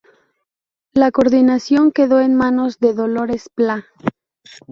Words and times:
La 0.95 1.11
coordinación 1.11 1.91
quedó 1.91 2.21
en 2.21 2.33
manos 2.33 2.79
de 2.79 2.95
Dolores 2.95 3.49
Plá. 3.53 3.85